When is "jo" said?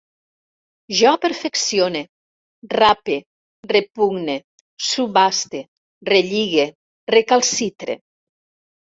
0.99-1.09